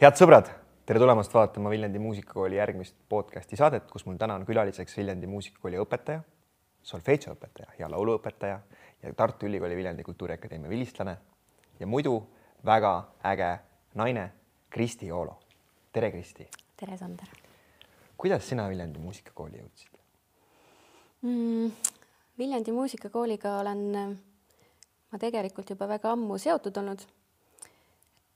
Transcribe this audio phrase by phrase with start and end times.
[0.00, 0.46] head sõbrad,
[0.88, 5.76] tere tulemast vaatama Viljandi Muusikakooli järgmist podcasti saadet, kus mul täna on külaliseks Viljandi Muusikakooli
[5.82, 6.22] õpetaja,
[6.88, 8.54] solfedžo õpetaja ja lauluõpetaja
[9.02, 11.18] ja Tartu Ülikooli Viljandi Kultuuriakadeemia vilistlane
[11.80, 12.14] ja muidu
[12.64, 12.94] väga
[13.28, 13.50] äge
[14.00, 14.24] naine
[14.72, 15.36] Kristi Oolo.
[15.92, 16.48] tere, Kristi.
[16.76, 17.28] tere, Sander.
[18.16, 20.00] kuidas sina Viljandi Muusikakooli jõudsid
[21.28, 21.70] mm,?
[22.38, 23.84] Viljandi Muusikakooliga olen
[25.12, 27.04] ma tegelikult juba väga ammu seotud olnud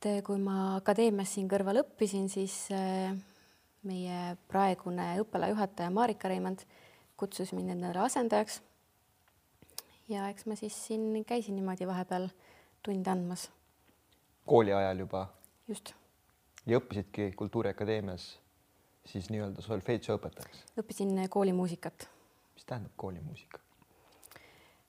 [0.05, 3.15] et eh, kui ma akadeemias siin kõrval õppisin, siis eh,
[3.89, 6.65] meie praegune õppealajuhataja Marika Reimand
[7.17, 8.61] kutsus mind endale asendajaks.
[10.09, 12.29] ja eks ma siis siin käisin niimoodi vahepeal
[12.83, 13.49] tunde andmas.
[14.47, 15.27] kooli ajal juba?
[15.69, 15.95] just.
[16.67, 18.29] ja õppisidki Kultuuriakadeemias
[19.09, 20.65] siis nii-öelda solfedžo õpetajaks?
[20.77, 22.09] õppisin koolimuusikat.
[22.55, 23.59] mis tähendab koolimuusika?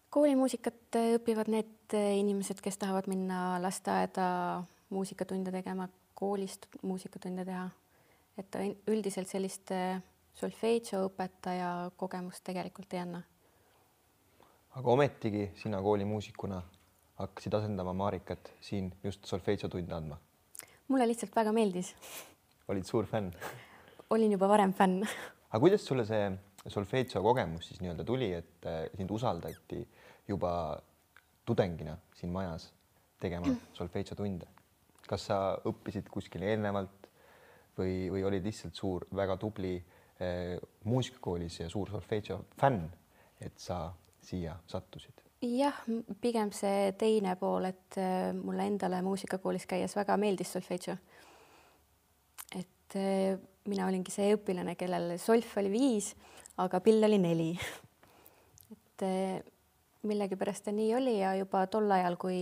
[0.10, 7.70] koolimuusikat õpivad need inimesed, kes tahavad minna lasteaeda muusikatunde tegema, koolist muusikatunde teha.
[8.38, 8.56] et
[8.92, 10.02] üldiselt sellist äh,
[10.36, 13.22] solfedžo õpetaja kogemust tegelikult ei anna.
[14.76, 16.62] aga ometigi sina koolimuusikuna
[17.22, 20.18] hakkasid asendama Marikat siin just solfedžo tunde andma?
[20.88, 21.94] mulle lihtsalt väga meeldis.
[22.68, 23.32] olid suur fänn?
[24.10, 25.04] olin juba varem fänn.
[25.50, 26.28] aga kuidas sulle see
[26.68, 29.86] solfedžo kogemus siis nii-öelda tuli, et äh, sind usaldati
[30.28, 30.52] juba
[31.46, 32.72] tudengina siin majas
[33.22, 34.55] tegema solfedžo tunde?
[35.10, 35.40] Kas sa
[35.70, 37.10] õppisid kuskil eelnevalt
[37.78, 42.88] või, või olid lihtsalt suur, väga tubli eh, muusikakoolis ja suur solfedžo fänn,
[43.40, 43.88] et sa
[44.26, 45.26] siia sattusid?
[45.46, 45.78] jah,
[46.22, 50.96] pigem see teine pool, et eh, mulle endale muusikakoolis käies väga meeldis solfedžo.
[52.56, 53.38] et eh,
[53.70, 56.14] mina olingi see õpilane, kellel solf oli viis,
[56.62, 57.52] aga pill oli neli.
[58.76, 59.44] et eh,
[60.06, 62.40] millegipärast ta nii oli ja juba tol ajal, kui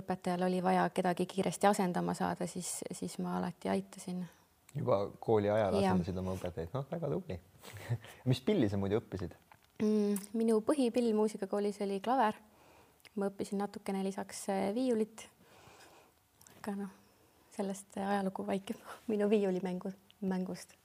[0.00, 4.22] õpetajal oli vaja kedagi kiiresti asendama saada, siis, siis ma alati aitasin.
[4.74, 7.38] juba kooli ajal asendasid oma õpetajaid, noh, väga tubli
[8.30, 9.36] mis pilli sa muidu õppisid
[9.82, 10.32] mm,?
[10.38, 12.38] minu põhipill muusikakoolis oli klaver.
[13.16, 15.26] ma õppisin natukene lisaks äh, viiulit.
[16.62, 16.94] aga noh,
[17.56, 18.80] sellest ajalugu vaikib
[19.12, 20.76] minu viiulimängu, mängust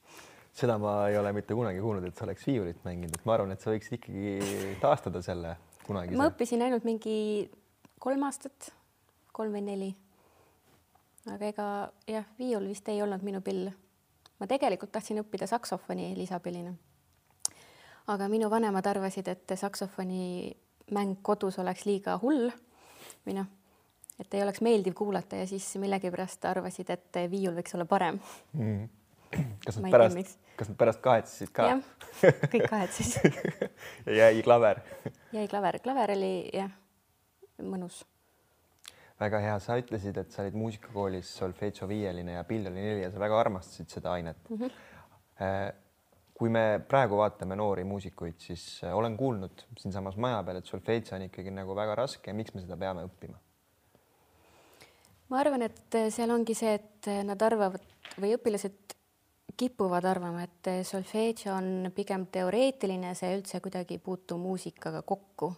[0.58, 3.52] seda ma ei ole mitte kunagi kuulnud, et sa oleks viiulit mänginud, et ma arvan,
[3.54, 5.54] et sa võiksid ikkagi taastada selle
[5.86, 6.18] kunagi.
[6.18, 7.46] ma õppisin ainult mingi
[8.02, 8.72] kolm aastat
[9.38, 9.88] kolm või neli.
[11.28, 11.66] aga ega
[12.10, 13.70] jah, viiul vist ei olnud minu pill.
[14.38, 16.74] ma tegelikult tahtsin õppida saksofoni lisapillina.
[18.14, 20.56] aga minu vanemad arvasid, et saksofoni
[20.96, 22.50] mäng kodus oleks liiga hull
[23.26, 23.48] või noh,
[24.18, 28.18] et ei oleks meeldiv kuulata ja siis millegipärast arvasid, et viiul võiks olla parem
[28.56, 28.88] mm.
[29.66, 31.70] kas nad pärast, kas nad pärast kahetsesid ka?
[31.74, 33.42] jah, kõik kahetsesid
[34.08, 34.82] ja jäi klaver?
[35.36, 36.72] jäi klaver, klaver oli jah,
[37.62, 38.02] mõnus
[39.18, 43.10] väga hea, sa ütlesid, et sa olid muusikakoolis solfedžo viieline ja pill oli neli ja
[43.10, 44.56] sa väga armastasid seda ainet mm.
[44.62, 45.74] -hmm.
[46.38, 51.16] kui me praegu vaatame noori muusikuid, siis äh, olen kuulnud siinsamas maja peal, et solfedžo
[51.16, 52.32] on ikkagi nagu väga raske.
[52.32, 53.38] miks me seda peame õppima?
[55.28, 57.82] ma arvan, et äh, seal ongi see, et nad arvavad
[58.20, 58.94] või õpilased
[59.58, 65.56] kipuvad arvama, et solfedžo on pigem teoreetiline, see üldse kuidagi ei puutu muusikaga kokku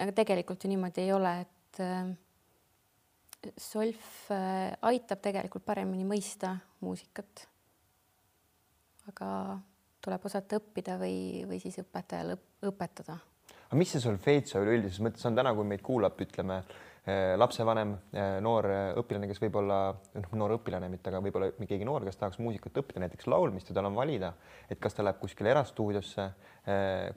[0.00, 2.12] aga tegelikult ju niimoodi ei ole, et äh,
[3.58, 7.48] solf äh, aitab tegelikult paremini mõista muusikat.
[9.10, 9.58] aga
[10.02, 12.36] tuleb osata õppida või, või siis õpetajal
[12.68, 13.18] õpetada.
[13.66, 16.62] aga mis see solfedžo üleüldises mõttes on täna, kui meid kuulab, ütleme
[17.02, 17.96] Eh, lapsevanem,
[18.44, 18.68] noor
[19.00, 19.78] õpilane, kes võib-olla,
[20.14, 23.74] noh, noor õpilane, mitte, aga võib-olla keegi noor, kes tahaks muusikat õppida, näiteks laulmist ja
[23.74, 24.30] tal on valida,
[24.70, 26.28] et kas ta läheb kuskile erastuudiosse,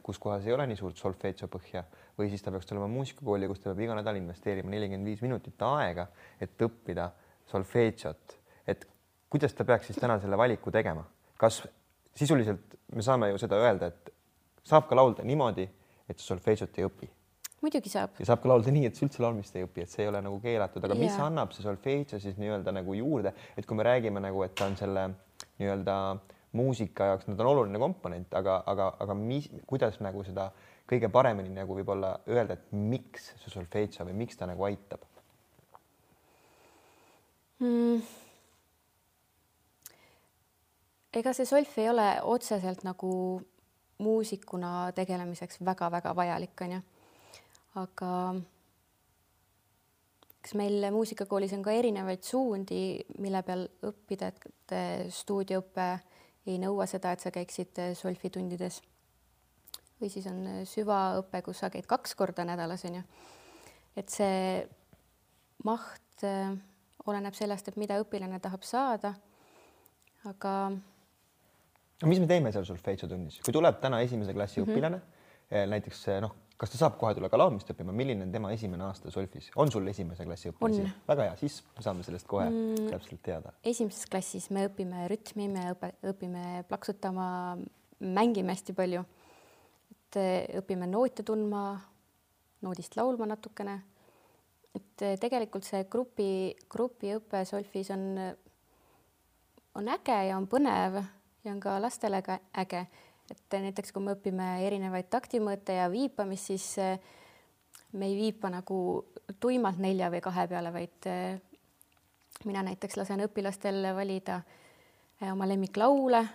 [0.02, 1.86] kus kohas ei ole nii suurt solfedžo põhja
[2.18, 5.66] või siis ta peaks tulema muusikakooli, kus ta peab iga nädal investeerima nelikümmend viis minutit
[5.68, 6.08] aega,
[6.42, 7.10] et õppida
[7.52, 8.38] solfedžot.
[8.68, 8.88] et
[9.30, 11.06] kuidas ta peaks siis täna selle valiku tegema,
[11.38, 11.64] kas
[12.16, 14.14] sisuliselt me saame ju seda öelda, et
[14.64, 15.68] saab ka laulda niimoodi,
[16.10, 17.12] et solfedžot ei õpi
[17.66, 18.14] muidugi saab.
[18.20, 20.22] ja saab ka laulda nii, et sa üldse laulmist ei õpi, et see ei ole
[20.26, 21.26] nagu keelatud, aga mis yeah.
[21.28, 24.78] annab see solfedžo siis nii-öelda nagu juurde, et kui me räägime nagu, et ta on
[24.80, 25.08] selle
[25.60, 25.98] nii-öelda
[26.56, 30.50] muusika jaoks, ta on oluline komponent, aga, aga, aga mis, kuidas nagu seda
[30.90, 35.06] kõige paremini nagu võib-olla öelda, et miks see solfedžo või miks ta nagu aitab
[37.60, 38.02] mm.?
[41.16, 43.12] ega see solf ei ole otseselt nagu
[44.04, 46.82] muusikuna tegelemiseks väga-väga vajalik, onju
[47.80, 48.10] aga
[50.40, 52.82] eks meil muusikakoolis on ka erinevaid suundi,
[53.24, 54.76] mille peal õppida, et
[55.14, 55.88] stuudioõpe
[56.46, 58.82] ei nõua seda, et sa käiksid solfitundides.
[60.02, 63.04] Või siis on süvaõpe, kus sa käid kaks korda nädalas, on ju.
[63.96, 64.66] et see
[65.64, 66.26] maht
[67.06, 69.14] oleneb sellest, et mida õpilane tahab saada.
[70.26, 70.54] aga
[72.02, 74.74] no mis me teeme seal solfeitsiotunnis, kui tuleb täna esimese klassi mm -hmm.
[74.74, 75.02] õpilane,
[75.72, 79.12] näiteks noh, kas ta saab kohe tulla ka laulmist õppima, milline on tema esimene aasta
[79.12, 80.88] solfis, on sul esimese klassi õpilasi?
[81.08, 83.54] väga hea, siis saame sellest kohe mm, täpselt teada.
[83.64, 87.28] esimeses klassis me õpime rütmi, me õpe, õpime plaksutama,
[88.00, 89.06] mängime hästi palju.
[90.16, 91.76] Et õpime noote tundma,
[92.62, 93.82] noodist laulma natukene.
[94.76, 98.18] et tegelikult see grupi, grupiõpe solfis on,
[99.80, 100.98] on äge ja on põnev
[101.46, 102.86] ja on ka lastele ka äge,
[103.32, 107.00] et näiteks kui me õpime erinevaid taktimõõte ja viipamist, siis eh,
[107.94, 108.78] me ei viipa nagu
[109.40, 111.40] tuimalt nelja või kahe peale, vaid eh,
[112.46, 114.42] mina näiteks lasen õpilastel valida
[115.22, 116.26] eh, oma lemmiklaule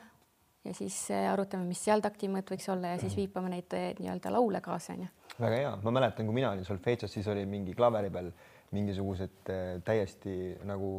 [0.64, 0.96] ja siis
[1.32, 5.08] arutame, mis seal taktimõõt võiks olla ja siis viipame neid nii-öelda laule kaasa onju.
[5.38, 8.28] väga hea, ma mäletan, kui mina olin solfeitsos, siis oli mingi klaveri peal
[8.76, 9.50] mingisugused
[9.84, 10.34] täiesti
[10.68, 10.92] nagu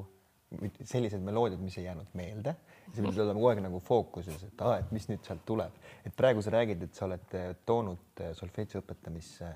[0.84, 2.56] sellised meloodiad, mis ei jäänud meelde.
[2.92, 6.16] Sa pidid olema kogu aeg nagu fookuses, et aa, et mis nüüd sealt tuleb, et
[6.18, 9.52] praegu sa räägid, et sa oled eh, toonud eh, solfeitsi õpetamisse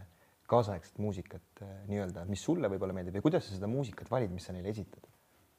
[0.49, 4.47] kaasaegset muusikat eh, nii-öelda, mis sulle võib-olla meeldib ja kuidas sa seda muusikat valid, mis
[4.47, 5.09] sa neile esitad?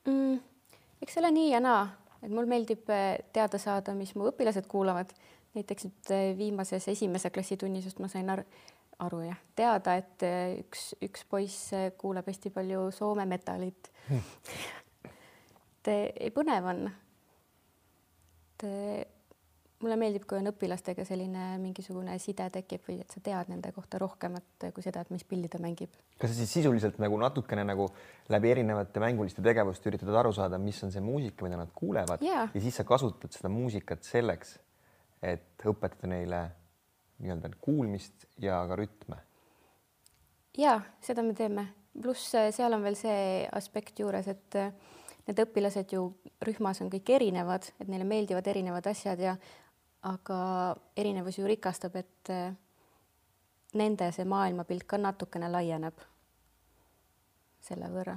[0.08, 0.40] Mm,?
[1.04, 1.84] eks ole nii ja naa,
[2.22, 2.86] et mul meeldib
[3.32, 5.12] teada saada, mis mu õpilased kuulavad.
[5.56, 8.44] näiteks nüüd viimases esimese klassi tunnis just ma sain aru,
[8.98, 10.26] aru jah, teada, et
[10.60, 14.22] üks, üks poiss kuulab hästi palju Soome metalit hmm.
[15.86, 16.86] et põnev on
[18.56, 19.15] et
[19.82, 24.00] mulle meeldib, kui on õpilastega selline mingisugune side tekib või et sa tead nende kohta
[24.00, 25.92] rohkemat kui seda, et mis pilli ta mängib.
[26.16, 27.88] kas sa siis sisuliselt nagu natukene nagu
[28.32, 32.48] läbi erinevate mänguliste tegevuste üritad aru saada, mis on see muusika, mida nad kuulevad yeah.
[32.54, 34.56] ja siis sa kasutad seda muusikat selleks,
[35.22, 36.42] et õpetada neile
[37.20, 39.20] nii-öelda kuulmist ja ka rütme?
[40.56, 41.68] ja seda me teeme,
[42.00, 44.72] pluss eh, seal on veel see aspekt juures, et eh,
[45.26, 46.08] need õpilased ju
[46.46, 49.36] rühmas on kõik erinevad, et neile meeldivad erinevad asjad ja
[50.06, 50.38] aga
[50.96, 52.54] erinevus ju rikastab, et eh,
[53.76, 56.00] nende see maailmapilt ka natukene laieneb
[57.66, 58.16] selle võrra.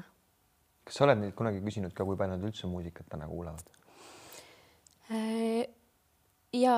[0.86, 3.66] kas sa oled neid kunagi küsinud ka, kui palju nad üldse muusikat täna kuulavad?
[5.10, 5.66] Eh,
[6.54, 6.76] ja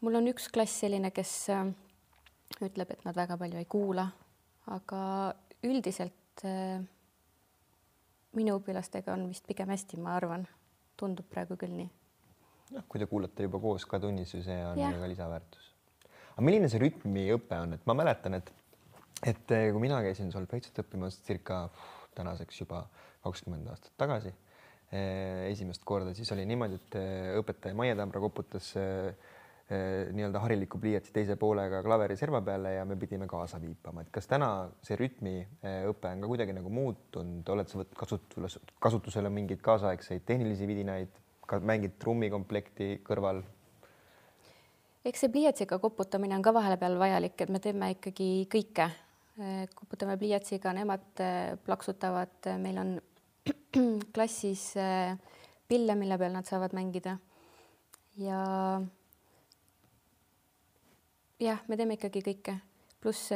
[0.00, 1.66] mul on üks klass selline, kes eh,
[2.60, 4.08] ütleb, et nad väga palju ei kuula,
[4.72, 5.02] aga
[5.66, 6.44] üldiselt
[8.36, 10.44] minu õpilastega on vist pigem hästi, ma arvan,
[11.00, 11.88] tundub praegu küll nii.
[12.74, 15.72] Noh, kui te kuulate juba koos ka tunnis ju see on ka lisaväärtus.
[16.34, 18.52] aga milline see rütmiõpe on, et ma mäletan, et
[19.24, 21.66] et eh, kui mina käisin solfeitsit õppimas circa
[22.16, 22.82] tänaseks juba
[23.24, 28.74] kakskümmend aastat tagasi eh, esimest korda, siis oli niimoodi, et eh, õpetaja Maie Tambra koputas
[29.66, 34.28] nii-öelda hariliku pliiatsi teise poolega klaveri serva peale ja me pidime kaasa viipama, et kas
[34.30, 40.22] täna see rütmiõpe on ka kuidagi nagu muutunud, oled sa võtnud kasutusele, kasutusele mingeid kaasaegseid
[40.28, 43.42] tehnilisi vidinaid, ka mängid trummikomplekti kõrval?
[45.06, 48.88] eks see pliiatsiga koputamine on ka vahepeal vajalik, et me teeme ikkagi kõike.
[49.36, 52.96] Eh, koputame pliiatsiga, nemad eh, plaksutavad, meil on
[54.16, 54.72] klassis
[55.68, 57.18] pille, mille peal nad saavad mängida
[58.16, 58.40] ja
[61.40, 62.56] jah, me teeme ikkagi kõike,
[63.02, 63.30] pluss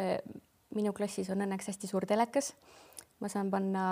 [0.76, 2.55] minu klassis on õnneks hästi suur telekas.
[3.21, 3.85] ma saan panna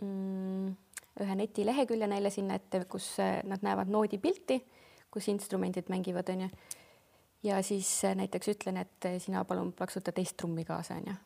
[0.00, 0.72] mm,
[1.20, 4.60] ühe netilehekülje neile sinna ette, kus nad näevad noodipilti,
[5.12, 6.48] kus instrumendid mängivad, onju.
[7.46, 11.16] ja siis näiteks ütlen, et sina palun plaksuta teist trummi kaasa, onju.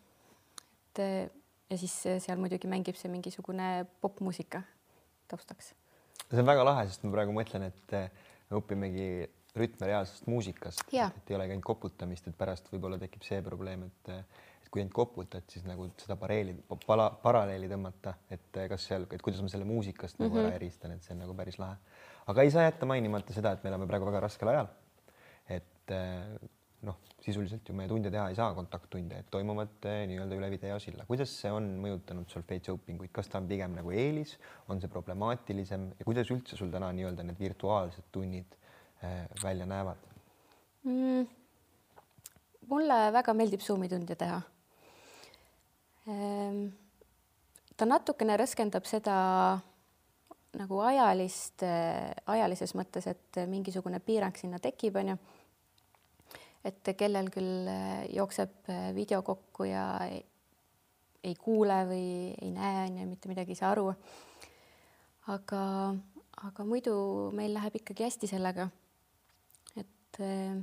[0.91, 1.03] et
[1.71, 4.63] ja siis seal muidugi mängib see mingisugune popmuusika
[5.31, 5.75] taustaks.
[6.29, 7.97] see on väga lahe, sest ma praegu mõtlen, et
[8.51, 9.11] me õpimegi
[9.59, 14.15] rütme reaalsest muusikast, et ei olegi ainult koputamist, et pärast võib-olla tekib see probleem, et
[14.15, 16.55] et kui ainult koputad, siis nagu seda pareeli,
[16.87, 20.29] pala, paralleeli tõmmata, et kas seal, et kuidas ma selle muusikast mm -hmm.
[20.29, 20.57] nagu ära mhm.
[20.57, 21.77] eristan, et see on nagu päris lahe.
[22.27, 24.69] aga ei saa jätta mainimata seda, et me elame praegu väga raskel ajal.
[25.49, 25.93] et
[26.83, 31.05] noh, sisuliselt ju meie tunde teha ei saa, kontakttunde, et toimuvad nii-öelda üle videosilla.
[31.05, 35.91] kuidas see on mõjutanud solfeitsi õpinguid, kas ta on pigem nagu eelis, on see problemaatilisem
[35.99, 38.61] ja kuidas üldse sul täna nii-öelda need virtuaalsed tunnid
[39.05, 39.97] Äh, välja näevad
[40.85, 41.29] mm,?
[42.69, 44.43] mulle väga meeldib Zoomi tunde teha.
[46.09, 46.71] Ehm,
[47.77, 49.17] ta natukene raskendab seda
[50.57, 51.63] nagu ajalist,
[52.27, 55.19] ajalises mõttes, et mingisugune piirang sinna tekib, onju.
[56.65, 57.71] et kellel küll
[58.13, 60.19] jookseb video kokku ja ei,
[61.25, 63.95] ei kuule või ei näe, onju, mitte midagi ei saa aru.
[65.29, 65.63] aga,
[66.51, 68.69] aga muidu meil läheb ikkagi hästi sellega
[70.11, 70.57] et eh,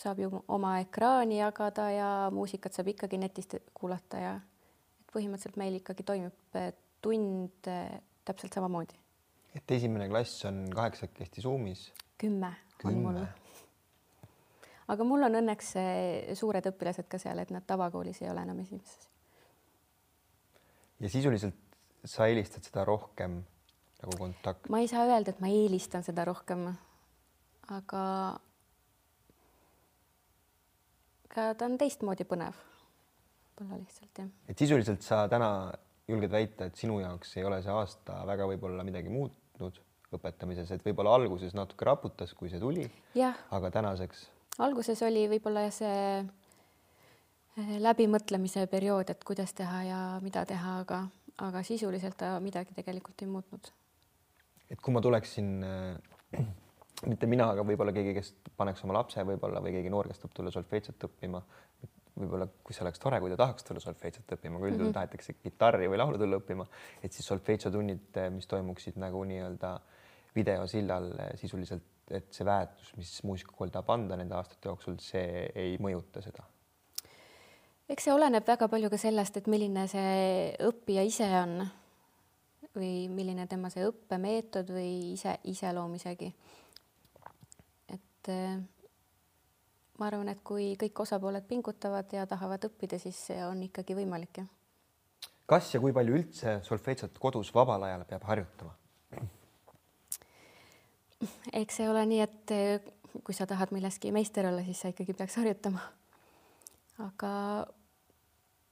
[0.00, 4.32] saab ju oma ekraani jagada ja muusikat saab ikkagi netist kuulata ja
[5.00, 6.56] et põhimõtteliselt meil ikkagi toimib
[7.04, 8.96] tund äh, täpselt samamoodi.
[9.54, 11.90] et esimene klass on kaheksakesti Zoomis?
[12.18, 12.54] kümme
[12.84, 13.22] on mul.
[14.88, 18.60] aga mul on õnneks äh, suured õpilased ka seal, et nad tavakoolis ei ole enam
[18.64, 19.08] esimeses.
[21.00, 21.56] ja sisuliselt
[22.04, 23.42] sa eelistad seda rohkem
[24.00, 24.68] nagu kontakt?
[24.72, 26.70] ma ei saa öelda, et ma eelistan seda rohkem,
[27.68, 28.04] aga
[31.34, 32.58] ka ta on teistmoodi põnev.
[33.58, 34.32] võib-olla lihtsalt jah.
[34.48, 35.50] et sisuliselt sa täna
[36.10, 39.78] julged väita, et sinu jaoks ei ole see aasta väga võib-olla midagi muutnud
[40.16, 42.86] õpetamises, et võib-olla alguses natuke raputas, kui see tuli.
[43.50, 44.26] aga tänaseks?
[44.58, 51.04] alguses oli võib-olla see eh, läbimõtlemise periood, et kuidas teha ja mida teha, aga,
[51.46, 53.70] aga sisuliselt ta midagi tegelikult ei muutnud.
[54.70, 56.42] et kui ma tuleksin äh,
[57.08, 60.36] mitte mina, aga võib-olla keegi, kes paneks oma lapse võib-olla või keegi noor, kes tahab
[60.36, 61.42] tulla solfeedset õppima.
[62.20, 64.98] võib-olla, kui see oleks tore, kui ta tahaks tulla solfeedset õppima, kui üldjuhul mm -hmm.
[64.98, 66.66] tahetakse kitarri või laulu tulla õppima,
[67.02, 69.80] et siis solfeetso tunnid, mis toimuksid nagu nii-öelda
[70.34, 76.22] videosillal sisuliselt, et see väärtus, mis muusikakool tahab anda nende aastate jooksul, see ei mõjuta
[76.22, 76.44] seda
[77.90, 81.64] eks see oleneb väga palju ka sellest, et milline see õppija ise on
[82.76, 86.30] või milline tema see õppemeetod või ise, iseloom isegi
[88.30, 88.60] et äh,
[89.98, 94.42] ma arvan, et kui kõik osapooled pingutavad ja tahavad õppida, siis see on ikkagi võimalik,
[94.42, 94.48] jah.
[95.50, 98.76] kas ja kui palju üldse solfeedžot kodus vabal ajal peab harjutama?
[101.52, 102.92] eks see ole nii, et äh,
[103.26, 105.82] kui sa tahad milleski meister olla, siis sa ikkagi peaks harjutama.
[107.10, 107.34] aga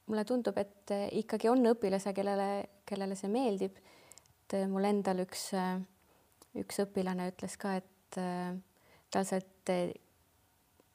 [0.08, 2.48] mulle tundub, et äh, ikkagi on õpilase, kellele,
[2.88, 3.76] kellele see meeldib.
[4.48, 5.50] et mul endal üks,
[6.56, 8.16] üks õpilane ütles ka, et
[9.10, 9.72] tal said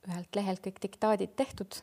[0.07, 1.79] ühelt lehelt kõik diktaadid tehtud.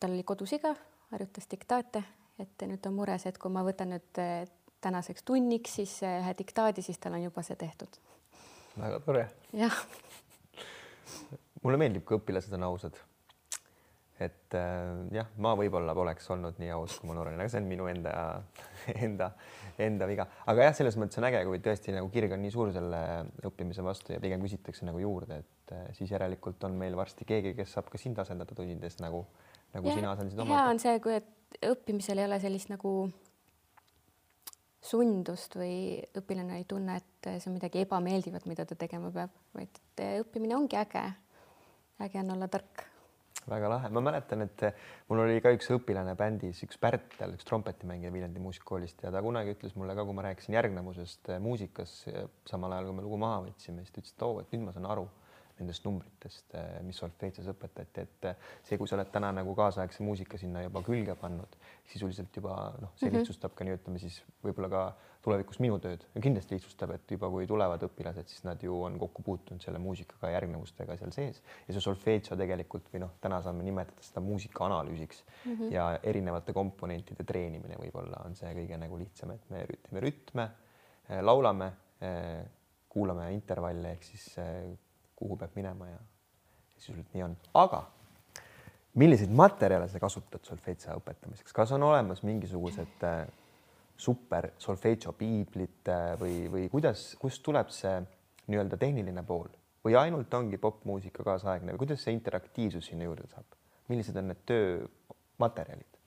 [0.00, 0.74] tal oli kodus iga,
[1.12, 2.02] harjutas diktaate,
[2.38, 4.44] et nüüd on mures, et kui ma võtan nüüd eh,
[4.84, 8.00] tänaseks tunniks siis eh, ühe diktaadi, siis tal on juba see tehtud.
[8.76, 9.24] väga tore.
[9.52, 9.80] jah.
[11.62, 13.00] mulle meeldib, kui õpilased on ausad
[14.22, 17.62] et äh, jah, ma võib-olla poleks olnud nii aus, kui ma noor olin, aga see
[17.62, 18.12] on minu enda,
[19.06, 19.30] enda,
[19.82, 22.70] enda viga, aga jah, selles mõttes on äge, kui tõesti nagu kirg on nii suur
[22.74, 23.00] selle
[23.50, 27.56] õppimise vastu ja pigem küsitakse nagu juurde, et äh, siis järelikult on meil varsti keegi,
[27.58, 29.24] kes saab ka sind asendada tundides nagu,
[29.74, 30.60] nagu ja, sina asendasid oma.
[30.60, 32.94] hea on see, kui et õppimisel ei ole sellist nagu
[34.84, 35.76] sundust või
[36.14, 39.84] õpilane ei tunne, et see on midagi ebameeldivat, mida ta tegema peab, vaid
[40.22, 41.08] õppimine ongi äge.
[42.04, 42.93] äge on olla tark
[43.50, 44.64] väga lahe, ma mäletan, et
[45.08, 49.54] mul oli ka üks õpilane bändis, üks Pärtel, üks trompetimängija Viljandi muusikakoolist ja ta kunagi
[49.56, 51.98] ütles mulle ka, kui ma rääkisin järgnevusest muusikas,
[52.48, 54.76] samal ajal kui me lugu maha võtsime, siis ta ütles, et oo, et nüüd ma
[54.76, 55.08] saan aru
[55.58, 60.02] nendest numbritest, eh, mis solfeetsis õpetati, et eh, see, kui sa oled täna nagu kaasaegse
[60.02, 61.58] muusika sinna juba külge pannud,
[61.92, 63.20] sisuliselt juba noh, see -hmm.
[63.20, 64.84] lihtsustab ka nii ütleme siis võib-olla ka
[65.24, 66.04] tulevikus minu tööd.
[66.14, 69.80] Ja kindlasti lihtsustab, et juba kui tulevad õpilased, siis nad ju on kokku puutunud selle
[69.82, 71.40] muusikaga järgnevustega seal sees.
[71.66, 75.24] Ja see solfeetso tegelikult või noh, täna saame nimetada seda muusika analüüsiks.
[75.44, 75.72] Mm -hmm.
[75.72, 80.50] ja erinevate komponentide treenimine võib-olla on see kõige nagu lihtsam, et me teeme rütme,
[81.08, 81.72] eh, laulame,
[82.88, 84.36] kuulame intervalle ehk siis
[85.16, 85.98] kuhu peab minema ja
[86.76, 87.80] sisuliselt nii on, aga
[89.00, 93.24] milliseid materjale sa kasutad solfeitsa õpetamiseks, kas on olemas mingisugused äh,
[93.96, 97.94] super solfeitso piiblid äh, või, või kuidas, kust tuleb see
[98.50, 99.48] nii-öelda tehniline pool
[99.84, 103.46] või ainult ongi popmuusika kaasaegne või kuidas see interaktiivsus sinna juurde saab?
[103.88, 106.00] millised on need töömaterjalid?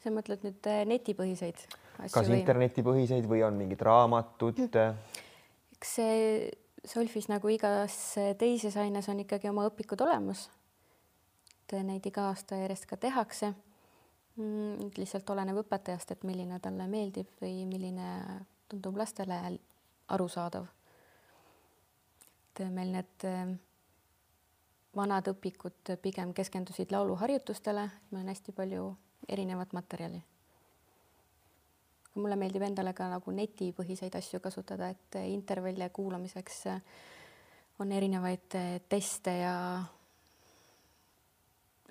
[0.00, 2.14] sa mõtled nüüd äh, netipõhiseid asju?
[2.14, 2.40] kas või?
[2.40, 4.60] internetipõhiseid või on mingid raamatud?
[5.76, 6.50] eks see
[6.80, 7.94] Solfis nagu igas
[8.40, 10.46] teises aines on ikkagi oma õpikud olemas.
[11.66, 13.52] et neid iga aasta järjest ka tehakse
[14.36, 14.90] mm,.
[14.96, 18.10] lihtsalt oleneb õpetajast, et milline talle meeldib või milline
[18.68, 19.40] tundub lastele
[20.08, 20.66] arusaadav.
[22.50, 23.54] et meil need eh,
[24.96, 28.90] vanad õpikud pigem keskendusid lauluharjutustele, meil on hästi palju
[29.28, 30.22] erinevat materjali
[32.14, 36.64] mulle meeldib endale ka nagu netipõhiseid asju kasutada, et intervalle kuulamiseks
[37.80, 38.56] on erinevaid
[38.88, 39.54] teste ja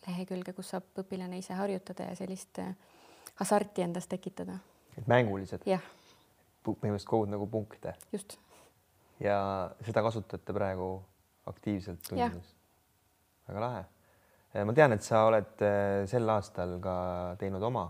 [0.10, 2.60] lehekülge, kus saab õpilane ise harjutada ja sellist
[3.40, 4.60] hasarti endas tekitada.
[4.98, 5.64] et mängulised?
[5.66, 5.84] jah.
[6.66, 7.96] põhimõtteliselt kogud nagu punkte?
[8.12, 8.38] just.
[9.24, 9.38] ja
[9.86, 10.92] seda kasutate praegu
[11.50, 12.54] aktiivselt tundides?
[13.48, 13.86] väga lahe.
[14.66, 16.96] ma tean, et sa oled eh, sel aastal ka
[17.40, 17.88] teinud oma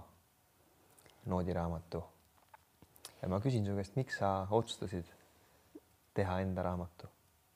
[1.29, 2.03] noodiraamatu
[3.21, 5.09] ja ma küsin su käest, miks sa otsustasid
[6.17, 7.09] teha enda raamatu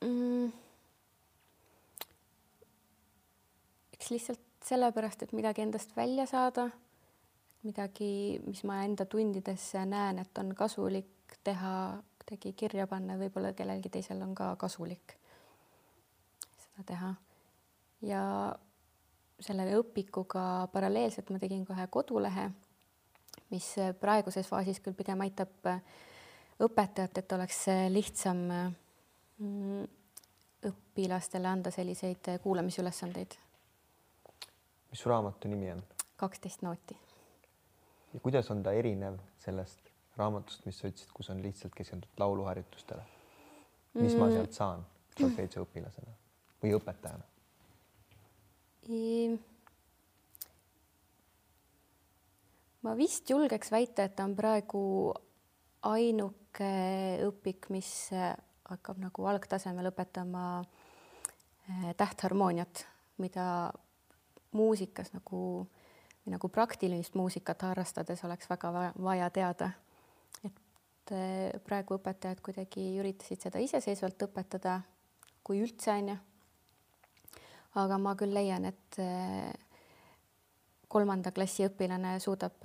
[0.04, 0.50] mm.?
[3.96, 6.70] eks lihtsalt sellepärast, et midagi endast välja saada.
[7.64, 13.88] midagi, mis ma enda tundides näen, et on kasulik teha, kuidagi kirja panna, võib-olla kellelgi
[13.88, 15.16] teisel on ka kasulik
[16.58, 17.14] seda teha.
[18.02, 18.22] ja
[19.40, 22.50] selle õpikuga paralleelselt ma tegin kohe kodulehe,
[23.50, 25.70] mis praeguses faasis küll pigem aitab
[26.64, 28.44] õpetajat, et oleks lihtsam
[29.38, 29.88] mm,
[30.68, 33.43] õpilastele anda selliseid kuulamisülesandeid.
[34.94, 35.82] Mis su raamatu nimi on?
[36.16, 36.96] kaksteist nooti.
[38.14, 43.02] ja kuidas on ta erinev sellest raamatust, mis sa ütlesid, kus on lihtsalt keskendutud lauluharjutustele?
[43.94, 44.20] mis mm.
[44.22, 44.84] ma sealt saan
[45.18, 46.14] solfeedži õpilasena
[46.62, 47.26] või õpetajana?
[52.86, 54.84] ma vist julgeks väita, et ta on praegu
[55.90, 56.74] ainuke
[57.26, 57.90] õpik, mis
[58.70, 62.86] hakkab nagu algtasemel õpetama eh, tähtharmooniat,
[63.18, 63.48] mida
[64.54, 65.66] muusikas nagu,
[66.30, 69.70] nagu praktilist muusikat harrastades oleks väga vaja teada.
[70.44, 74.80] et eh, praegu õpetajad kuidagi üritasid seda iseseisvalt õpetada,
[75.44, 76.16] kui üldse on ju.
[77.74, 79.52] aga ma küll leian, et eh,
[80.88, 82.62] kolmanda klassi õpilane suudab,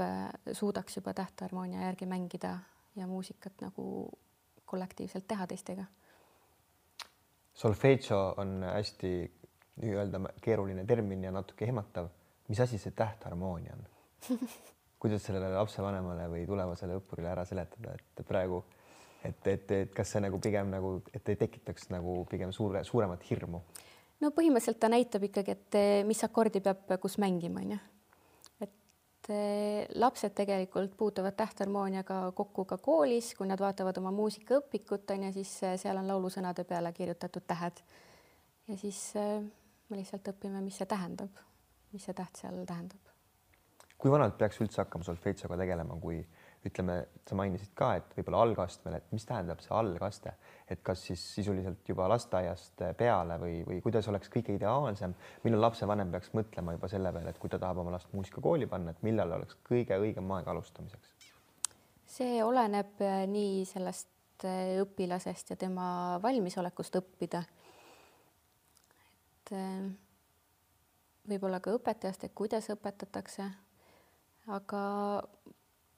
[0.53, 2.60] suudaks juba tähtharmoonia järgi mängida
[2.96, 4.10] ja muusikat nagu
[4.65, 5.86] kollektiivselt teha teistega.
[7.53, 9.31] Solfeggio on hästi
[9.81, 12.09] nii-öelda keeruline termin ja natuke ehmatav.
[12.48, 14.39] mis asi see tähtharmoonia on
[15.00, 18.63] kuidas sellele lapsevanemale või tulevasele õppurile ära seletada, et praegu,
[19.24, 23.24] et, et, et kas see nagu pigem nagu, et ei tekitaks nagu pigem suure, suuremat
[23.29, 23.62] hirmu?
[24.19, 27.79] no põhimõtteliselt ta näitab ikkagi, et mis akordi peab kus mängima, onju
[29.29, 35.34] Eh, lapsed tegelikult puutuvad tähtharmooniaga kokku ka koolis, kui nad vaatavad oma muusikaõpikut on ju,
[35.36, 37.84] siis eh, seal on laulusõnade peale kirjutatud tähed.
[38.67, 39.43] ja siis eh,
[39.89, 41.39] me lihtsalt õpime, mis see tähendab,
[41.93, 43.15] mis see täht seal tähendab.
[43.99, 46.21] kui vanalt peaks üldse hakkama solfeitsioga tegelema, kui
[46.67, 46.95] ütleme,
[47.28, 50.34] sa mainisid ka, et võib-olla algastmel, et mis tähendab see algaste,
[50.71, 56.12] et kas siis sisuliselt juba lasteaiast peale või, või kuidas oleks kõige ideaalsem, millal lapsevanem
[56.12, 59.38] peaks mõtlema juba selle peale, et kui ta tahab oma last muusikakooli panna, et millal
[59.39, 61.30] oleks kõige õigem aeg alustamiseks?
[62.10, 67.43] see oleneb äh, nii sellest äh, õpilasest ja tema valmisolekust õppida.
[69.49, 69.89] Et äh,
[71.29, 73.49] võib-olla ka õpetajast, et kuidas õpetatakse.
[74.49, 74.81] aga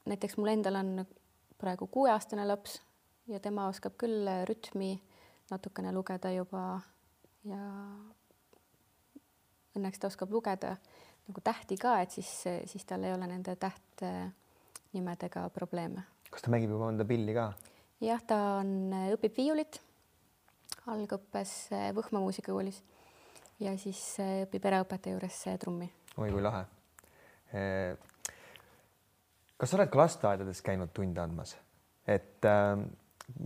[0.05, 1.05] näiteks mul endal on
[1.57, 2.81] praegu kuueaastane laps
[3.27, 4.99] ja tema oskab küll rütmi
[5.51, 6.81] natukene lugeda juba
[7.47, 7.61] ja
[9.77, 10.75] õnneks ta oskab lugeda
[11.27, 12.31] nagu tähti ka, et siis,
[12.65, 16.03] siis tal ei ole nende tähtnimedega probleeme.
[16.31, 17.53] kas ta mängib juba mõnda pilli ka?
[18.01, 19.79] jah, ta on, õpib viiulit
[20.91, 22.81] algõppes Võhma muusikakoolis
[23.61, 24.01] ja siis
[24.45, 25.91] õpib eraõpetaja juures trummi.
[26.17, 26.65] oi kui lahe
[29.61, 31.53] kas sa oled ka lasteaedades käinud tunde andmas,
[32.09, 32.79] et äh,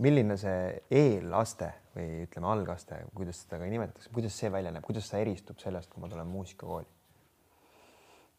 [0.00, 5.10] milline see eelaste või ütleme, algaste, kuidas seda ka nimetatakse, kuidas see välja näeb, kuidas
[5.10, 6.88] see eristub sellest, kui ma tulen muusikakooli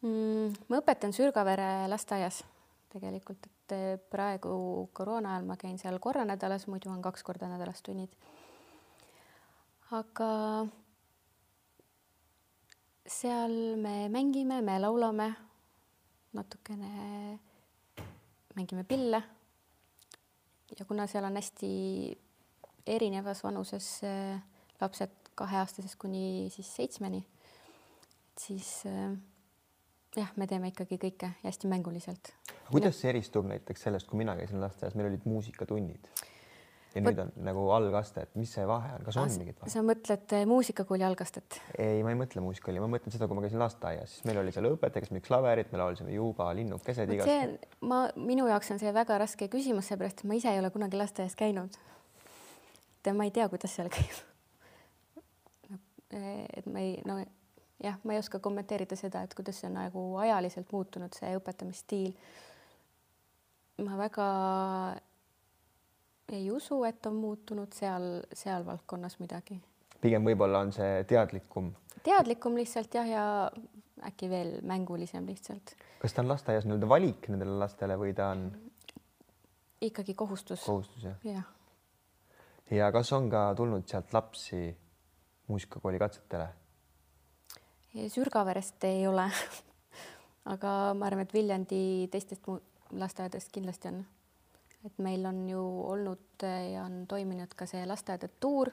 [0.02, 0.58] mm,?
[0.70, 2.42] ma õpetan Sürgavere lasteaias
[2.90, 4.50] tegelikult, et eh, praegu
[4.96, 8.10] koroona ajal ma käin seal korra nädalas, muidu on kaks korda nädalas tunnid.
[9.94, 10.30] aga
[13.08, 15.32] seal me mängime, me laulame
[16.32, 17.38] natukene
[18.54, 19.22] mängime pille.
[20.78, 21.70] ja kuna seal on hästi
[22.86, 24.42] erinevas vanuses äh,
[24.80, 27.24] lapsed kaheaastasest kuni siis seitsmeni,
[28.38, 29.16] siis äh,
[30.16, 32.32] jah, me teeme ikkagi kõike hästi mänguliselt.
[32.70, 36.08] kuidas see eristub näiteks sellest, kui mina käisin lasteaias, meil olid muusikatunnid
[36.94, 39.72] ja nüüd on nagu algaste, et mis see vahe on, kas on mingit vahet?
[39.72, 41.58] sa mõtled eh, muusikakooli algastet?
[41.76, 44.54] ei, ma ei mõtle muusikakooli, ma mõtlen seda, kui ma käisin lasteaias, siis meil oli
[44.54, 47.28] seal õpetaja, kes mängis klaverit, me laulsime juba linnukesed igast.
[47.28, 50.72] see, ma, minu jaoks on see väga raske küsimus, seepärast et ma ise ei ole
[50.74, 51.76] kunagi lasteaias käinud.
[53.04, 54.22] et ma ei tea, kuidas seal käib.
[56.12, 57.20] et ma ei, no
[57.84, 62.16] jah, ma ei oska kommenteerida seda, et kuidas see on nagu ajaliselt muutunud, see õpetamisstiil.
[63.84, 64.24] ma väga
[66.32, 69.60] ei usu, et on muutunud seal, seal valdkonnas midagi.
[70.00, 71.72] pigem võib-olla on see teadlikum.
[72.06, 73.24] teadlikum lihtsalt jah, ja
[74.06, 75.74] äkki veel mängulisem lihtsalt.
[76.00, 78.50] kas ta on lasteaias nii-öelda valik nendele lastele või ta on?
[79.80, 80.64] ikkagi kohustus.
[80.64, 81.16] kohustus jah?
[81.24, 81.48] jah.
[82.70, 84.76] ja kas on ka tulnud sealt lapsi
[85.48, 86.48] muusikakooli katsetele?
[88.08, 89.26] Sürgaverest ei ole
[90.54, 92.46] aga ma arvan, et Viljandi teistest
[92.92, 94.04] lasteaedadest kindlasti on
[94.86, 98.70] et meil on ju olnud ja on toiminud ka see lasteaedade tuur,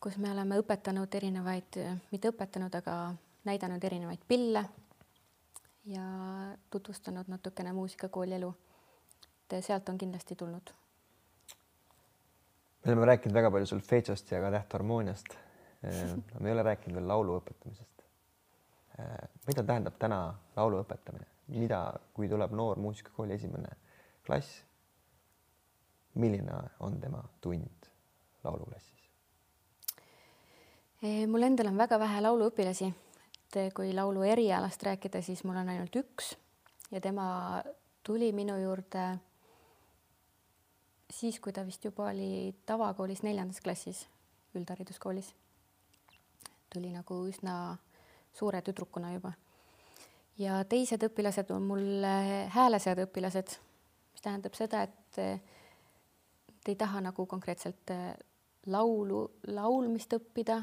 [0.00, 1.78] kus me oleme õpetanud erinevaid,
[2.10, 2.96] mitte õpetanud, aga
[3.48, 4.64] näidanud erinevaid pille
[5.86, 6.04] ja
[6.70, 8.54] tutvustanud natukene muusikakooli elu.
[9.50, 10.70] et sealt on kindlasti tulnud.
[12.84, 15.36] me oleme rääkinud väga palju solfedžost ja ka tähtharmooniast.
[16.40, 18.04] me ei ole rääkinud veel laulu õpetamisest.
[19.46, 23.68] mida tähendab täna laulu õpetamine, mida, kui tuleb noor muusikakooli esimene
[24.26, 24.62] klass,
[26.14, 27.90] milline on tema tund
[28.44, 28.92] lauluklassis?
[31.28, 32.86] mul endal on väga vähe lauluõpilasi,
[33.44, 36.32] et kui laulu erialast rääkida, siis mul on ainult üks
[36.90, 37.62] ja tema
[38.02, 39.04] tuli minu juurde
[41.10, 44.06] siis, kui ta vist juba oli tavakoolis neljandas klassis,
[44.54, 45.34] üldhariduskoolis.
[46.72, 47.76] tuli nagu üsna
[48.34, 49.32] suure tüdrukuna juba.
[50.38, 52.06] ja teised õpilased on mul
[52.50, 53.60] häälesead õpilased, mis
[54.24, 57.92] tähendab seda, et et ei taha nagu konkreetselt
[58.72, 59.18] laulu,
[59.52, 60.62] laulmist õppida,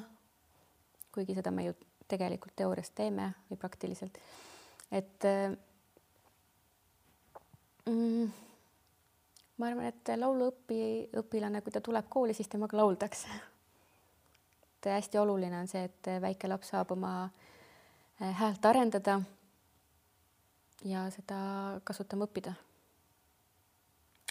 [1.13, 1.76] kuigi seda me ju
[2.10, 4.17] tegelikult teoorias teeme või praktiliselt.
[4.91, 5.28] et
[7.86, 8.32] mm,
[9.62, 10.82] ma arvan, et lauluõpi,
[11.21, 13.30] õpilane, kui ta tuleb kooli, siis temaga lauldakse.
[14.78, 17.13] et hästi oluline on see, et väike laps saab oma
[18.19, 19.19] eh, häält arendada
[20.84, 21.38] ja seda
[21.84, 22.56] kasutama õppida.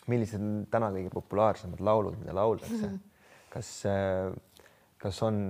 [0.09, 2.95] Millised on täna kõige populaarsemad laulud, mida lauldakse
[3.55, 4.31] kas äh,
[5.01, 5.49] kas on,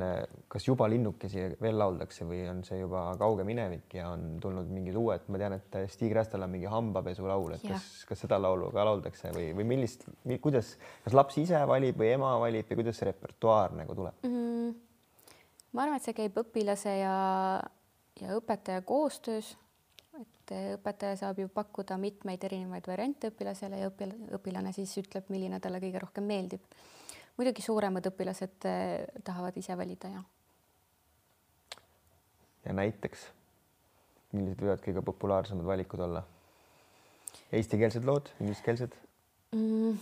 [0.51, 4.95] kas juba linnukesi veel lauldakse või on see juba kauge minevik ja on tulnud mingid
[4.99, 8.85] uued, ma tean, et Stig Rästal on mingi hambapesulaul, et kas, kas seda laulu ka
[8.87, 10.07] lauldakse või, või millist,
[10.45, 14.71] kuidas, kas laps ise valib või ema valib või kuidas see repertuaar nagu tuleb mm?
[15.75, 17.17] ma arvan, et see käib õpilase ja,
[18.23, 19.57] ja õpetaja koostöös.
[20.21, 23.91] Et õpetaja saab ju pakkuda mitmeid erinevaid variante õpilasele ja
[24.37, 26.65] õpilane siis ütleb, milline talle kõige rohkem meeldib
[27.41, 30.23] muidugi suuremad õpilased eh, tahavad ise valida ja.
[32.67, 33.27] ja näiteks,
[34.37, 36.25] millised võivad kõige populaarsemad valikud olla?
[37.57, 38.97] Eestikeelsed lood, ingliskeelsed
[39.57, 39.97] mm.?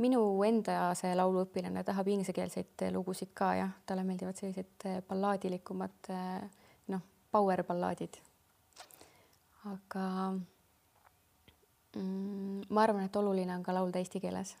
[0.00, 6.44] minu enda see lauluõpilane tahab inglisekeelseid lugusid ka jah, talle meeldivad sellised eh, ballaadilikumad eh,
[6.44, 6.59] noh,
[7.30, 8.18] power ballaadid.
[9.64, 10.06] aga
[11.96, 12.62] mm,?
[12.68, 14.56] ma arvan, et oluline on ka laulda eesti keeles.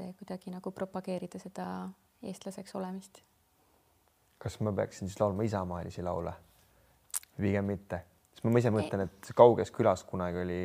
[0.00, 1.66] et kuidagi nagu propageerida seda
[2.22, 3.22] eestlaseks olemist.
[4.38, 6.32] kas ma peaksin siis laulma isamaalisi laule?
[7.40, 8.02] pigem mitte,
[8.34, 10.60] sest ma ise mõtlen, et kauges külas kunagi oli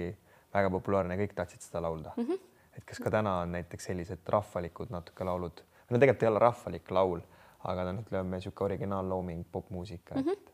[0.56, 2.26] väga populaarne, kõik tahtsid seda laulda mm.
[2.26, 2.40] -hmm.
[2.78, 6.92] et kas ka täna on näiteks sellised rahvalikud natuke laulud, no tegelikult ei ole rahvalik
[6.92, 7.24] laul,
[7.65, 10.28] aga ta on, ütleme niisugune originaallooming, popmuusika mm.
[10.28, 10.51] -hmm.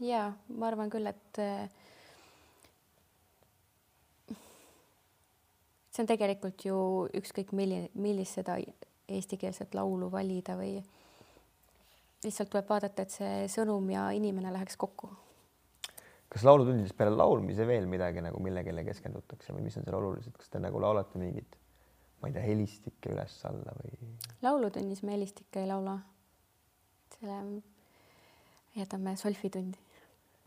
[0.00, 1.40] Ja ma arvan küll, et
[5.90, 6.76] see on tegelikult ju
[7.20, 8.56] ükskõik milline, millist seda
[9.10, 10.78] eestikeelset laulu valida või
[12.24, 15.10] lihtsalt tuleb vaadata, et see sõnum ja inimene läheks kokku.
[16.30, 20.48] kas laulutundides peale laulmise veel midagi nagu millegile keskendutakse või mis on seal olulised, kas
[20.48, 21.56] te nagu laulate mingit,
[22.20, 24.12] ma ei tea, helistikke üles-alla või?
[24.42, 25.98] laulutunnis me helistikke ei laula.
[27.18, 27.62] Selle
[28.76, 29.78] jätame solfitundi.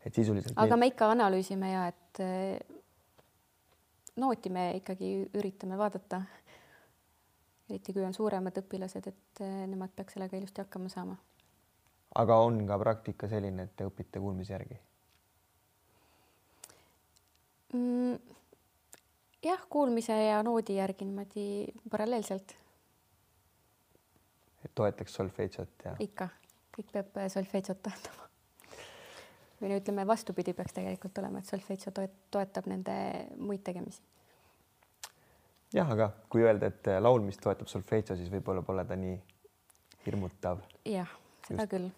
[0.06, 0.54] et sisuliselt.
[0.56, 2.24] aga me ikka analüüsime ja et
[4.16, 6.22] nooti me ikkagi üritame vaadata.
[7.70, 11.16] eriti kui on suuremad õpilased, et eh, nemad peaks sellega ilusti hakkama saama.
[12.16, 14.78] aga on ka praktika selline, et te õpite kuulmise järgi
[17.74, 18.36] mm,?
[19.44, 21.48] jah, kuulmise ja noodi järgi niimoodi
[21.90, 22.56] paralleelselt.
[24.66, 25.96] et toetaks solfedžot ja?
[26.00, 26.30] ikka,
[26.74, 28.24] kõik peab solfedžot toetama
[29.64, 31.94] või no ütleme, vastupidi peaks tegelikult olema, et solfedžo
[32.32, 32.94] toetab nende
[33.40, 34.02] muid tegemisi.
[35.74, 39.16] jah, aga kui öelda, et laulmist toetab solfedžo, siis võib-olla pole ta nii
[40.06, 40.66] hirmutav.
[40.86, 41.12] jah,
[41.48, 41.90] seda Just, küll.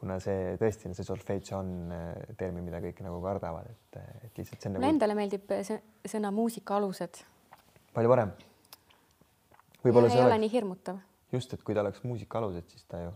[0.00, 4.56] kuna see tõesti, see solfedžo on äh, termin, mida kõik nagu kardavad, et, et lihtsalt
[4.56, 4.84] see on nagu....
[4.86, 5.56] mulle endale meeldib
[6.08, 7.20] sõna muusika alused.
[7.92, 8.32] palju parem.
[9.84, 10.32] võib-olla see ei oleks...
[10.32, 11.02] ole nii hirmutav.
[11.36, 13.12] just, et kui ta oleks muusika alused, siis ta ju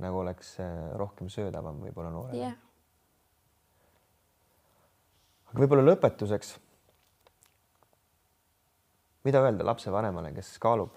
[0.00, 2.58] nagu oleks äh, rohkem söödavam võib-olla noorele yeah
[5.50, 6.56] aga võib-olla lõpetuseks.
[9.24, 10.94] mida öelda lapsevanemale, kes kaalub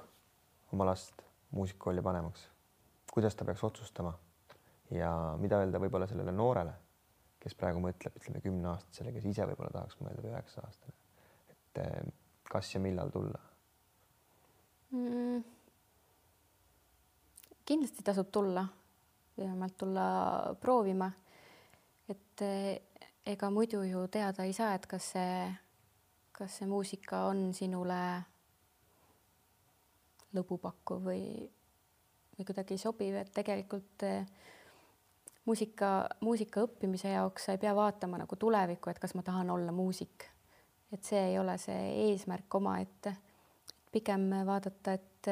[0.71, 2.45] oma last muusikakooli panemaks,
[3.11, 4.13] kuidas ta peaks otsustama
[4.95, 5.09] ja
[5.41, 6.73] mida öelda võib-olla sellele noorele,
[7.43, 10.95] kes praegu mõtleb, ütleme kümneaastasele, kes ise võib-olla tahaks mõelda või üheksa aastane,
[11.49, 12.13] et eh,
[12.49, 13.41] kas ja millal tulla
[14.91, 15.43] mm.?
[17.65, 18.67] kindlasti tasub tulla,
[19.37, 21.11] vähemalt tulla proovima,
[22.09, 22.81] et eh,
[23.25, 25.47] ega muidu ju teada ei saa, et kas see,
[26.31, 27.99] kas see muusika on sinule
[30.33, 31.25] lõbupakkuv või,
[32.37, 34.27] või kuidagi sobiv, et tegelikult eh,
[35.45, 39.71] muusika, muusika õppimise jaoks sa ei pea vaatama nagu tulevikku, et kas ma tahan olla
[39.71, 40.29] muusik.
[40.93, 43.15] et see ei ole see eesmärk omaette.
[43.91, 45.27] pigem vaadata, et,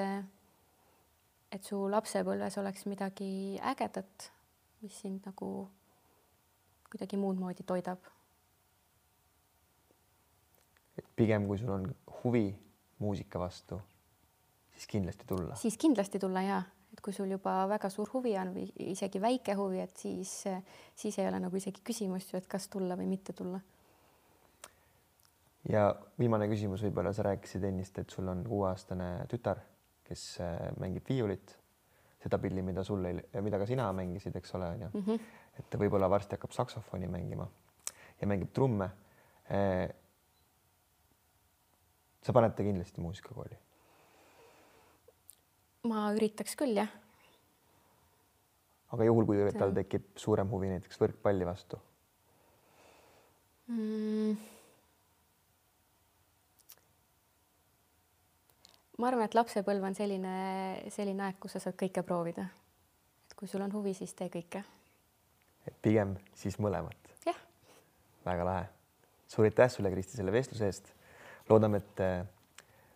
[1.52, 4.32] et su lapsepõlves oleks midagi ägedat,
[4.82, 5.52] mis sind nagu
[6.92, 8.10] kuidagi muud moodi toidab.
[10.98, 11.88] et pigem, kui sul on
[12.22, 12.52] huvi
[13.00, 13.80] muusika vastu,
[14.76, 15.56] siis kindlasti tulla.
[15.56, 16.62] siis kindlasti tulla ja,
[16.94, 20.34] et kui sul juba väga suur huvi on või isegi väike huvi, et siis,
[20.96, 23.62] siis ei ole nagu isegi küsimust ju, et kas tulla või mitte tulla.
[25.70, 25.88] ja
[26.20, 29.64] viimane küsimus, võib-olla sa rääkisid ennist, et sul on kuueaastane tütar,
[30.12, 31.56] kes äh, mängib viiulit,
[32.22, 34.92] seda pilli, mida sul ei, mida ka sina mängisid, eks ole, onju.
[35.00, 35.32] Mhm.
[35.62, 37.48] et võib-olla varsti hakkab saksofoni mängima
[38.22, 38.88] ja mängib trumme
[39.52, 39.90] äh,
[42.22, 43.58] sa paned ta kindlasti muusikakooli?
[45.90, 46.92] ma üritaks küll, jah.
[48.94, 51.82] aga juhul, kui tal tekib suurem huvi näiteks võrkpalli vastu
[53.72, 54.61] mm.?
[59.02, 60.34] Ma arvan, et lapsepõlv on selline,
[60.94, 62.46] selline aeg, kus sa saad kõike proovida.
[63.26, 64.64] et kui sul on huvi, siis tee kõike.
[65.68, 67.10] et pigem siis mõlemat?
[67.26, 67.40] jah.
[68.26, 68.68] väga lahe.
[69.28, 70.94] suur aitäh sulle, Kristi, selle vestluse eest.
[71.50, 72.26] loodame, et äh,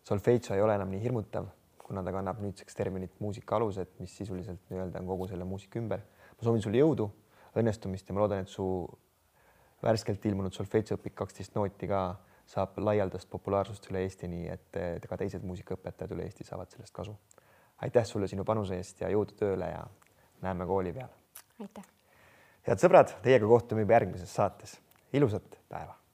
[0.03, 1.49] solfeitso ei ole enam nii hirmutav,
[1.81, 6.05] kuna ta kannab nüüdseks terminit muusika alused, mis sisuliselt nii-öelda on kogu selle muusika ümber.
[6.37, 7.09] ma soovin sulle jõudu,
[7.57, 8.67] õnnestumist ja ma loodan, et su
[9.81, 12.05] värskelt ilmunud solfeitsoõpik kaksteist nooti ka
[12.45, 17.17] saab laialdast populaarsust üle Eesti, nii et ka teised muusikaõpetajad üle Eesti saavad sellest kasu.
[17.81, 19.83] aitäh sulle sinu panuse eest ja jõudu tööle ja
[20.41, 21.09] näeme kooli peal.
[21.59, 21.83] aitäh.
[22.67, 24.79] head sõbrad, teiega kohtume juba järgmises saates.
[25.13, 26.04] ilusat päeva